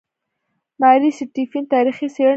[0.79, 2.29] ماري سټیفن تاریخي څېړنې وکړې.